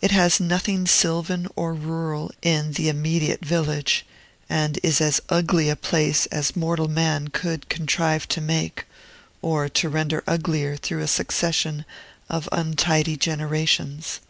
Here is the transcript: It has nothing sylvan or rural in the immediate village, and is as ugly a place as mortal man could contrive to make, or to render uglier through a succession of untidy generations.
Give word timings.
It 0.00 0.12
has 0.12 0.38
nothing 0.38 0.86
sylvan 0.86 1.48
or 1.56 1.74
rural 1.74 2.30
in 2.40 2.74
the 2.74 2.88
immediate 2.88 3.44
village, 3.44 4.06
and 4.48 4.78
is 4.80 5.00
as 5.00 5.20
ugly 5.28 5.68
a 5.68 5.74
place 5.74 6.26
as 6.26 6.54
mortal 6.54 6.86
man 6.86 7.26
could 7.30 7.68
contrive 7.68 8.28
to 8.28 8.40
make, 8.40 8.84
or 9.42 9.68
to 9.68 9.88
render 9.88 10.22
uglier 10.24 10.76
through 10.76 11.02
a 11.02 11.08
succession 11.08 11.84
of 12.30 12.48
untidy 12.52 13.16
generations. 13.16 14.20